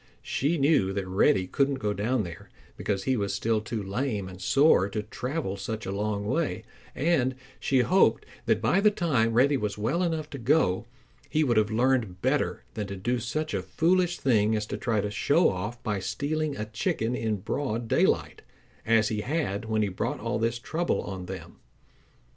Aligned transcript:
She 0.23 0.57
knew 0.57 0.93
that 0.93 1.05
Reddy 1.07 1.45
couldn't 1.45 1.75
go 1.77 1.93
down 1.93 2.23
there, 2.23 2.49
because 2.75 3.03
he 3.03 3.15
was 3.15 3.35
still 3.35 3.61
too 3.61 3.83
lame 3.83 4.27
and 4.27 4.41
sore 4.41 4.89
to 4.89 5.03
travel 5.03 5.57
such 5.57 5.85
a 5.85 5.91
long 5.91 6.25
way, 6.25 6.63
and 6.95 7.35
she 7.59 7.81
hoped 7.81 8.25
that 8.47 8.63
by 8.63 8.81
the 8.81 8.89
time 8.89 9.33
Reddy 9.33 9.57
was 9.57 9.77
well 9.77 10.01
enough 10.01 10.27
to 10.31 10.39
go, 10.39 10.87
he 11.29 11.43
would 11.43 11.57
have 11.57 11.69
learned 11.69 12.19
better 12.23 12.63
than 12.73 12.87
to 12.87 12.95
do 12.95 13.19
such 13.19 13.53
a 13.53 13.61
foolish 13.61 14.17
thing 14.17 14.55
as 14.55 14.65
to 14.65 14.75
try 14.77 15.01
to 15.01 15.11
show 15.11 15.49
off 15.51 15.83
by 15.83 15.99
stealing 15.99 16.57
a 16.57 16.65
chicken 16.65 17.13
in 17.15 17.35
broad 17.35 17.87
daylight, 17.87 18.41
as 18.87 19.09
he 19.09 19.21
had 19.21 19.65
when 19.65 19.83
he 19.83 19.87
brought 19.89 20.19
all 20.19 20.39
this 20.39 20.57
trouble 20.57 21.01
on 21.03 21.27
them. 21.27 21.57